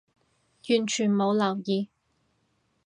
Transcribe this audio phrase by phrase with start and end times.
[0.69, 1.87] 完全冇留意